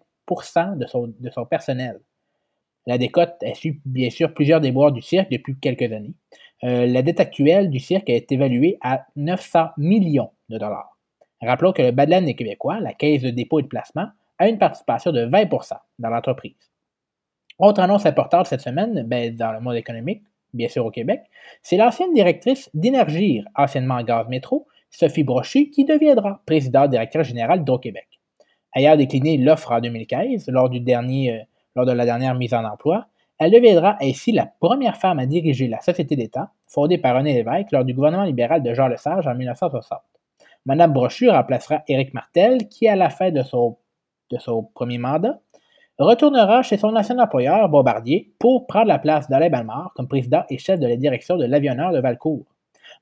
[0.77, 2.01] de son, de son personnel.
[2.87, 6.15] La décote a su bien sûr plusieurs déboires du cirque depuis quelques années.
[6.63, 11.00] Euh, la dette actuelle du cirque est évaluée à 900 millions de dollars.
[11.43, 14.59] Rappelons que le Badland des Québécois, la Caisse de dépôt et de placement, a une
[14.59, 16.71] participation de 20% dans l'entreprise.
[17.59, 20.23] Autre annonce importante cette semaine, ben, dans le monde économique,
[20.55, 21.21] bien sûr au Québec,
[21.63, 28.09] c'est l'ancienne directrice d'Énergir, anciennement Gaz Métro, Sophie Brochet, qui deviendra présidente directeur général d'Hydro-Québec.
[28.75, 31.39] Ayant décliné l'offre en 2015, lors, euh,
[31.77, 33.07] lors de la dernière mise en emploi,
[33.39, 37.73] elle deviendra ainsi la première femme à diriger la société d'État, fondée par René Lévesque
[37.73, 39.99] lors du gouvernement libéral de Jean Lesage en 1960.
[40.67, 43.79] Madame Brochu remplacera Éric Martel, qui, à la fin de son,
[44.75, 45.41] premier mandat,
[45.99, 50.59] retournera chez son ancien employeur, Bombardier, pour prendre la place d'Alain Balmar comme président et
[50.59, 52.45] chef de la direction de l'avionneur de Valcourt.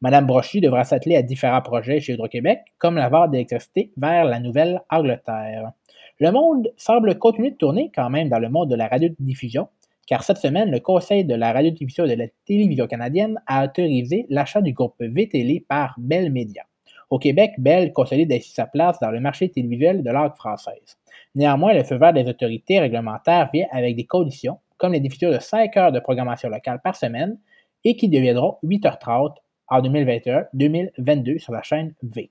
[0.01, 4.39] Madame Brochy devra s'atteler à différents projets chez Hydro-Québec, comme la vente d'électricité vers la
[4.39, 5.73] Nouvelle-Angleterre.
[6.21, 9.69] Le monde semble continuer de tourner quand même dans le monde de la radiodiffusion,
[10.07, 14.27] car cette semaine, le Conseil de la radiodiffusion et de la télévision canadienne a autorisé
[14.29, 16.68] l'achat du groupe VTL par Bell Media.
[17.11, 20.99] Au Québec, Bell consolide ainsi sa place dans le marché télévisuel de langue française.
[21.35, 25.39] Néanmoins, le feu vert des autorités réglementaires vient avec des conditions, comme les diffusions de
[25.39, 27.39] 5 heures de programmation locale par semaine
[27.85, 29.35] et qui deviendront 8h30
[29.69, 32.31] en 2021-2022 sur la chaîne V.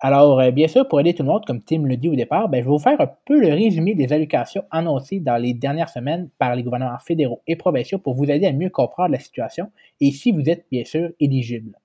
[0.00, 2.48] Alors, euh, bien sûr, pour aider tout le monde, comme Tim le dit au départ,
[2.48, 5.88] ben, je vais vous faire un peu le résumé des allocations annoncées dans les dernières
[5.88, 9.70] semaines par les gouvernements fédéraux et provinciaux pour vous aider à mieux comprendre la situation
[10.00, 11.78] et si vous êtes bien sûr éligible.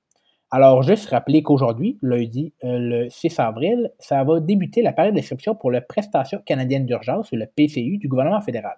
[0.54, 5.56] Alors, juste rappeler qu'aujourd'hui, lundi, euh, le 6 avril, ça va débuter la période d'inscription
[5.56, 8.76] pour la prestation canadienne d'urgence, ou le PCU, du gouvernement fédéral.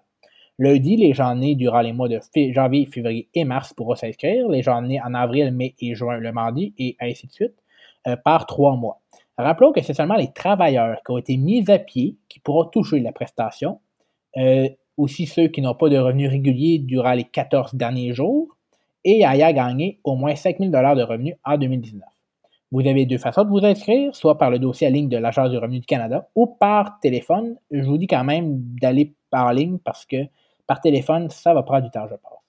[0.60, 2.20] Lundi, les gens nés durant les mois de
[2.52, 4.48] janvier, février et mars pourront s'inscrire.
[4.50, 7.56] Les gens nés en avril, mai et juin le mardi, et ainsi de suite,
[8.08, 9.02] euh, par trois mois.
[9.40, 13.00] Rappelons que c'est seulement les travailleurs qui ont été mis à pied qui pourront toucher
[13.00, 13.80] la prestation.
[14.38, 18.56] Euh, aussi ceux qui n'ont pas de revenus réguliers durant les 14 derniers jours
[19.06, 22.02] et ayant gagné au moins 5 000 de revenus en 2019.
[22.72, 25.52] Vous avez deux façons de vous inscrire, soit par le dossier en ligne de l'Agence
[25.52, 27.56] du revenu du Canada ou par téléphone.
[27.70, 30.26] Je vous dis quand même d'aller par ligne parce que
[30.66, 32.40] par téléphone, ça va prendre du temps, je pense.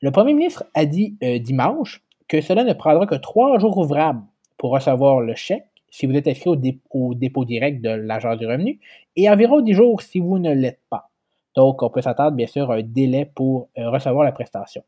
[0.00, 4.22] Le premier ministre a dit euh, dimanche que cela ne prendra que trois jours ouvrables
[4.58, 6.50] pour recevoir le chèque si vous êtes inscrit
[6.90, 8.80] au, dépôt direct de l'agence du revenu
[9.16, 11.10] et environ dix jours si vous ne l'êtes pas.
[11.56, 14.82] Donc, on peut s'attendre, bien sûr, à un délai pour euh, recevoir la prestation.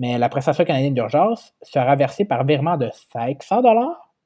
[0.00, 3.62] Mais la prestation canadienne d'urgence sera versée par virement de 500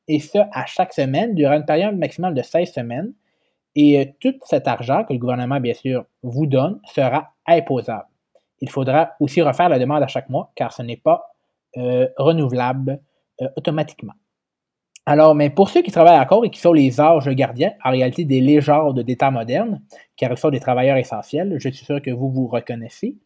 [0.07, 3.13] et ce, à chaque semaine, durant une période maximale de 16 semaines.
[3.75, 8.07] Et euh, tout cet argent que le gouvernement, bien sûr, vous donne sera imposable.
[8.61, 11.35] Il faudra aussi refaire la demande à chaque mois, car ce n'est pas
[11.77, 13.01] euh, renouvelable
[13.57, 14.13] automatiquement.
[15.07, 18.25] Alors, mais pour ceux qui travaillent encore et qui sont les âges gardiens, en réalité
[18.25, 19.83] des légendes d'État moderne,
[20.17, 23.17] car ils sont des travailleurs essentiels, je suis sûr que vous vous reconnaissez.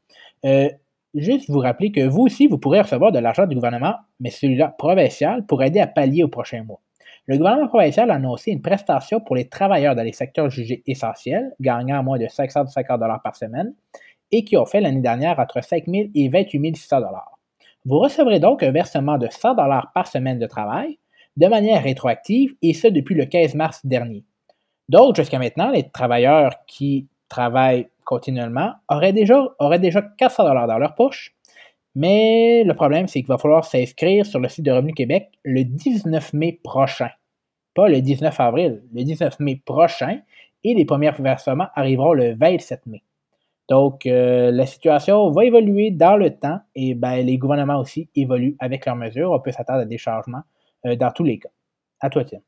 [0.44, 0.70] Euh,
[1.14, 4.74] juste vous rappeler que vous aussi, vous pourrez recevoir de l'argent du gouvernement, mais celui-là
[4.78, 6.80] provincial, pour aider à pallier au prochain mois.
[7.26, 11.52] Le gouvernement provincial a annoncé une prestation pour les travailleurs dans les secteurs jugés essentiels,
[11.60, 13.74] gagnant moins de 550 par semaine,
[14.32, 17.00] et qui ont fait l'année dernière entre 5 000 et 28 600
[17.84, 19.56] Vous recevrez donc un versement de 100
[19.94, 20.98] par semaine de travail,
[21.36, 24.24] de manière rétroactive, et ce depuis le 15 mars dernier.
[24.88, 30.94] Donc, jusqu'à maintenant, les travailleurs qui travaillent continuellement auraient déjà, auraient déjà 400 dans leur
[30.94, 31.34] poche,
[31.94, 35.64] mais le problème, c'est qu'il va falloir s'inscrire sur le site de Revenu Québec le
[35.64, 37.10] 19 mai prochain.
[37.74, 40.20] Pas le 19 avril, le 19 mai prochain,
[40.64, 43.02] et les premiers versements arriveront le 27 mai.
[43.68, 48.56] Donc, euh, la situation va évoluer dans le temps et ben, les gouvernements aussi évoluent
[48.60, 49.30] avec leurs mesures.
[49.32, 50.42] On peut s'attendre à des changements
[50.86, 51.50] euh, dans tous les cas.
[52.00, 52.38] À toi, Tim.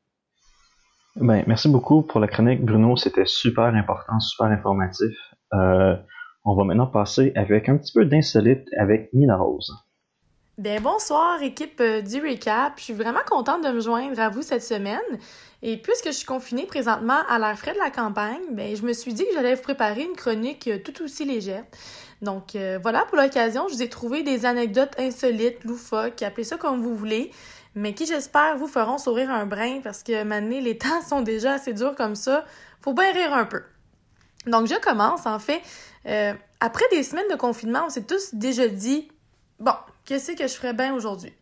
[1.17, 2.95] Ben, merci beaucoup pour la chronique, Bruno.
[2.95, 5.13] C'était super important, super informatif.
[5.53, 5.95] Euh,
[6.45, 9.73] on va maintenant passer avec un petit peu d'insolite avec Nina Rose.
[10.57, 12.73] Ben, bonsoir, équipe euh, du Recap.
[12.77, 14.99] Je suis vraiment contente de me joindre à vous cette semaine.
[15.61, 18.93] Et puisque je suis confinée présentement à l'air frais de la campagne, ben, je me
[18.93, 21.65] suis dit que j'allais vous préparer une chronique tout aussi légère.
[22.21, 26.79] Donc voilà, pour l'occasion, je vous ai trouvé des anecdotes insolites, loufoques, appelez ça comme
[26.79, 27.31] vous voulez
[27.75, 31.53] mais qui j'espère vous feront sourire un brin parce que maintenant les temps sont déjà
[31.53, 32.45] assez durs comme ça.
[32.81, 33.63] Faut bien rire un peu.
[34.47, 35.61] Donc je commence en fait.
[36.07, 39.07] Euh, après des semaines de confinement, on s'est tous déjà dit
[39.59, 39.73] bon,
[40.05, 41.33] qu'est-ce que je ferais bien aujourd'hui?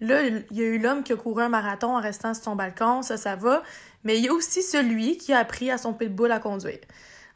[0.00, 2.56] Là, il y a eu l'homme qui a couru un marathon en restant sur son
[2.56, 3.62] balcon, ça, ça va.
[4.04, 6.78] Mais il y a aussi celui qui a appris à son pitbull à conduire.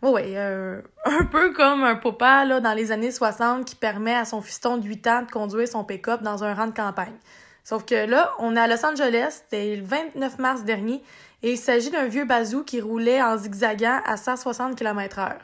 [0.02, 4.24] Oui, euh, un peu comme un papa là, dans les années 60 qui permet à
[4.24, 7.16] son fiston de 8 ans de conduire son pick-up dans un rang de campagne.
[7.64, 11.02] Sauf que là, on est à Los Angeles, c'était le 29 mars dernier,
[11.42, 15.36] et il s'agit d'un vieux bazou qui roulait en zigzagant à 160 km/h.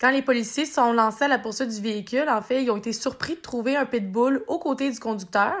[0.00, 2.92] Quand les policiers sont lancés à la poursuite du véhicule, en fait, ils ont été
[2.92, 5.54] surpris de trouver un pitbull aux côtés du conducteur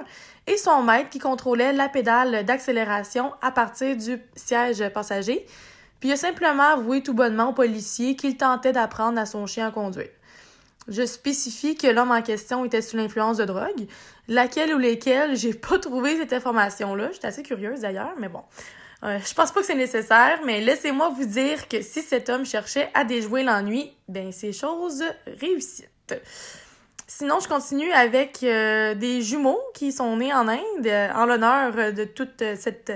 [0.46, 5.44] et son maître qui contrôlait la pédale d'accélération à partir du siège passager.
[6.00, 9.68] Puis il a simplement avoué tout bonnement aux policiers qu'il tentait d'apprendre à son chien
[9.68, 10.08] à conduire.
[10.88, 13.86] Je spécifie que l'homme en question était sous l'influence de drogue,
[14.30, 17.10] laquelle ou lesquelles j'ai pas trouvé cette information-là.
[17.12, 18.42] J'étais assez curieuse d'ailleurs, mais bon.
[19.02, 22.46] Euh, je pense pas que c'est nécessaire, mais laissez-moi vous dire que si cet homme
[22.46, 25.02] cherchait à déjouer l'ennui, ben c'est chose
[25.40, 26.14] réussite.
[27.06, 32.04] Sinon, je continue avec euh, des jumeaux qui sont nés en Inde en l'honneur de
[32.04, 32.92] toute cette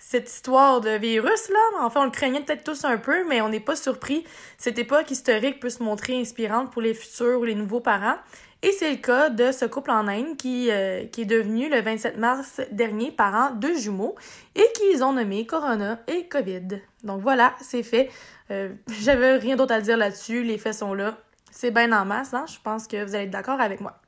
[0.00, 1.80] cette histoire de virus, là.
[1.80, 4.24] Enfin, on le craignait peut-être tous un peu, mais on n'est pas surpris.
[4.56, 8.16] Cette époque historique peut se montrer inspirante pour les futurs ou les nouveaux parents.
[8.62, 12.18] Et c'est le cas de ce couple en Inde qui, euh, est devenu le 27
[12.18, 14.16] mars dernier parent de jumeaux
[14.56, 16.80] et qu'ils ont nommé Corona et COVID.
[17.04, 18.10] Donc voilà, c'est fait.
[18.50, 20.42] Euh, J'avais rien d'autre à dire là-dessus.
[20.42, 21.16] Les faits sont là.
[21.52, 22.46] C'est bien en masse, hein?
[22.48, 24.00] Je pense que vous allez être d'accord avec moi.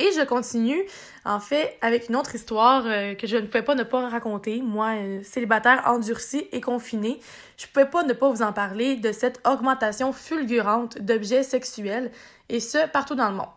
[0.00, 0.82] Et je continue,
[1.26, 4.62] en fait, avec une autre histoire euh, que je ne pouvais pas ne pas raconter.
[4.62, 7.20] Moi, euh, célibataire endurci et confiné,
[7.58, 12.10] je ne pouvais pas ne pas vous en parler de cette augmentation fulgurante d'objets sexuels,
[12.48, 13.48] et ce, partout dans le monde.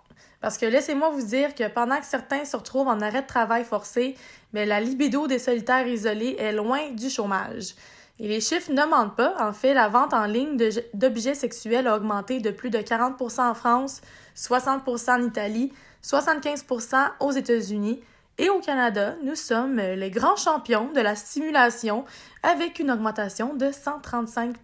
[0.42, 3.64] Parce que laissez-moi vous dire que pendant que certains se retrouvent en arrêt de travail
[3.64, 4.18] forcé,
[4.52, 7.76] mais la libido des solitaires isolés est loin du chômage.
[8.20, 9.34] Et les chiffres ne mentent pas.
[9.40, 10.58] En fait, la vente en ligne
[10.94, 14.02] d'objets sexuels a augmenté de plus de 40% en France,
[14.36, 15.72] 60% en Italie,
[16.04, 18.02] 75% aux États-Unis
[18.38, 22.04] et au Canada, nous sommes les grands champions de la stimulation
[22.42, 24.56] avec une augmentation de 135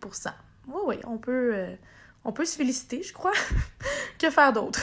[0.67, 1.75] Oui, oui, on peut, euh,
[2.25, 3.31] on peut se féliciter, je crois.
[4.19, 4.81] que faire d'autre?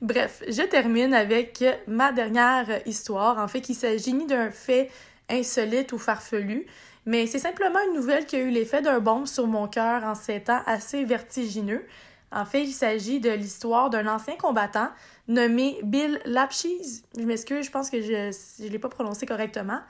[0.00, 3.38] Bref, je termine avec ma dernière histoire.
[3.38, 4.90] En fait, il s'agit ni d'un fait
[5.28, 6.66] insolite ou farfelu,
[7.06, 10.14] mais c'est simplement une nouvelle qui a eu l'effet d'un bombe sur mon cœur en
[10.14, 11.84] ces temps assez vertigineux.
[12.32, 14.88] En fait, il s'agit de l'histoire d'un ancien combattant
[15.28, 17.02] nommé Bill Lapchese.
[17.16, 19.80] Je m'excuse, je pense que je ne l'ai pas prononcé correctement.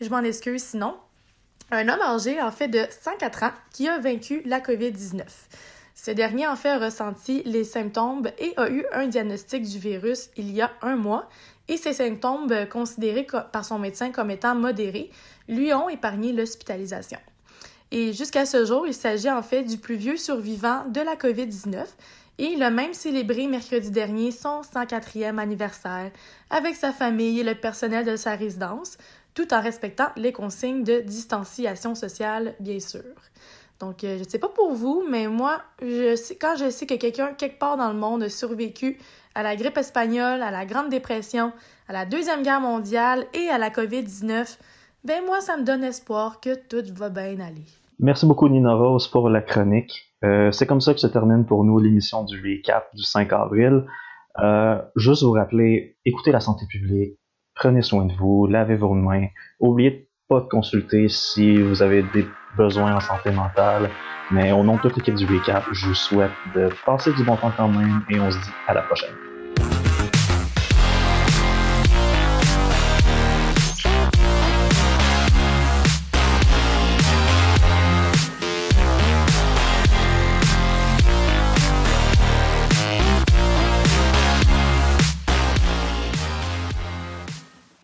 [0.00, 0.96] Je m'en excuse sinon.
[1.70, 5.24] Un homme âgé, en fait, de 104 ans, qui a vaincu la COVID-19.
[5.94, 10.30] Ce dernier, en fait, a ressenti les symptômes et a eu un diagnostic du virus
[10.36, 11.28] il y a un mois.
[11.68, 15.10] Et ces symptômes, considérés par son médecin comme étant modérés,
[15.48, 17.18] lui ont épargné l'hospitalisation.
[17.92, 21.84] Et jusqu'à ce jour, il s'agit en fait du plus vieux survivant de la COVID-19
[22.38, 26.10] Et il a même célébré mercredi dernier son 104e anniversaire
[26.50, 28.98] avec sa famille et le personnel de sa résidence,
[29.34, 33.02] tout en respectant les consignes de distanciation sociale, bien sûr.
[33.78, 36.86] Donc, euh, je ne sais pas pour vous, mais moi, je sais, quand je sais
[36.86, 38.98] que quelqu'un, quelque part dans le monde, a survécu
[39.34, 41.52] à la grippe espagnole, à la Grande Dépression,
[41.88, 44.56] à la Deuxième Guerre mondiale et à la COVID-19,
[45.06, 47.64] ben moi, ça me donne espoir que tout va bien aller.
[48.00, 50.12] Merci beaucoup, Nina Rose, pour la chronique.
[50.24, 53.84] Euh, c'est comme ça que se termine pour nous l'émission du recap du 5 avril.
[54.42, 57.18] Euh, juste vous rappeler, écoutez la santé publique,
[57.54, 59.28] prenez soin de vous, lavez vos mains,
[59.60, 62.26] oubliez pas de consulter si vous avez des
[62.56, 63.90] besoins en santé mentale.
[64.30, 67.36] Mais au nom de toute l'équipe du recap, je vous souhaite de passer du bon
[67.36, 69.14] temps quand même et on se dit à la prochaine.